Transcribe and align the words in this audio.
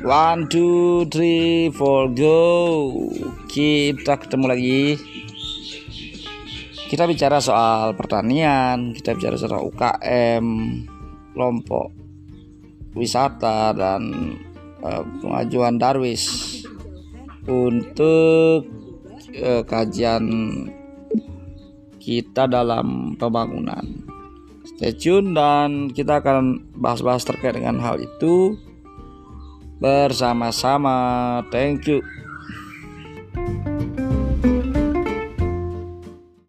One, 0.00 0.48
two, 0.48 1.04
three, 1.12 1.68
four, 1.76 2.08
go. 2.16 2.40
Kita 3.52 4.16
ketemu 4.16 4.44
lagi. 4.48 4.96
Kita 6.88 7.04
bicara 7.04 7.36
soal 7.36 7.92
pertanian, 7.92 8.96
kita 8.96 9.12
bicara 9.12 9.36
soal 9.36 9.60
UKM, 9.60 10.46
kelompok 11.36 11.92
wisata 12.96 13.76
dan 13.76 14.34
uh, 14.80 15.04
pengajuan 15.20 15.76
Darwis 15.76 16.64
untuk 17.44 18.72
uh, 19.36 19.62
kajian 19.68 20.24
kita 22.00 22.48
dalam 22.48 23.20
pembangunan. 23.20 23.84
Stay 24.64 24.96
tune 24.96 25.36
dan 25.36 25.92
kita 25.92 26.24
akan 26.24 26.72
bahas-bahas 26.72 27.20
terkait 27.28 27.52
dengan 27.52 27.84
hal 27.84 28.00
itu 28.00 28.56
bersama-sama. 29.80 31.40
Thank 31.50 31.88
you. 31.88 32.04